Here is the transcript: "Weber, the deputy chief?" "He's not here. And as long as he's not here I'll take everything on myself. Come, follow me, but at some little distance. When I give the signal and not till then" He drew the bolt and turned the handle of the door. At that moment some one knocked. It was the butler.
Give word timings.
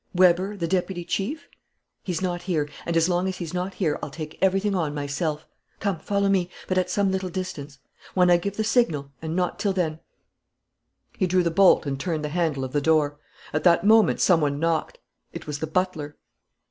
"Weber, 0.15 0.57
the 0.57 0.67
deputy 0.67 1.05
chief?" 1.05 1.47
"He's 2.01 2.23
not 2.23 2.41
here. 2.41 2.67
And 2.87 2.97
as 2.97 3.07
long 3.07 3.27
as 3.27 3.37
he's 3.37 3.53
not 3.53 3.75
here 3.75 3.99
I'll 4.01 4.09
take 4.09 4.39
everything 4.41 4.73
on 4.73 4.95
myself. 4.95 5.45
Come, 5.79 5.99
follow 5.99 6.27
me, 6.27 6.49
but 6.67 6.79
at 6.79 6.89
some 6.89 7.11
little 7.11 7.29
distance. 7.29 7.77
When 8.15 8.31
I 8.31 8.37
give 8.37 8.57
the 8.57 8.63
signal 8.63 9.11
and 9.21 9.35
not 9.35 9.59
till 9.59 9.73
then" 9.73 9.99
He 11.19 11.27
drew 11.27 11.43
the 11.43 11.51
bolt 11.51 11.85
and 11.85 11.99
turned 11.99 12.25
the 12.25 12.29
handle 12.29 12.63
of 12.63 12.73
the 12.73 12.81
door. 12.81 13.19
At 13.53 13.63
that 13.65 13.83
moment 13.85 14.19
some 14.21 14.41
one 14.41 14.57
knocked. 14.59 14.97
It 15.33 15.45
was 15.45 15.59
the 15.59 15.67
butler. 15.67 16.17